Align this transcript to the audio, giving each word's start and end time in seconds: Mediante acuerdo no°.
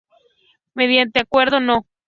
Mediante 0.73 1.19
acuerdo 1.19 1.59
no°. 1.59 1.85